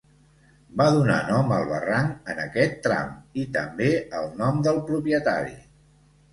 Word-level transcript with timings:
Van 0.79 0.95
donar 0.95 1.17
nom 1.27 1.53
al 1.57 1.65
barranc 1.73 2.33
en 2.35 2.41
aquest 2.47 2.75
tram, 2.89 3.13
i 3.43 3.47
també 3.61 3.93
el 4.23 4.29
nom 4.43 4.67
del 4.71 4.85
propietari. 4.93 5.59